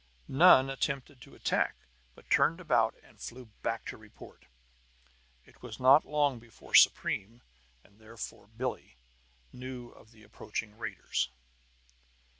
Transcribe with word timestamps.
None 0.27 0.67
attempted 0.71 1.21
to 1.21 1.35
attack, 1.35 1.75
but 2.15 2.27
turned 2.27 2.59
about 2.59 2.95
and 3.03 3.21
flew 3.21 3.49
back 3.61 3.85
to 3.85 3.97
report. 3.97 4.45
It 5.45 5.61
was 5.61 5.79
not 5.79 6.05
long 6.07 6.39
before 6.39 6.73
Supreme, 6.73 7.43
and 7.83 7.99
therefore 7.99 8.47
Billie, 8.47 8.97
knew 9.53 9.89
of 9.91 10.09
the 10.09 10.23
approaching 10.23 10.75
raiders. 10.75 11.29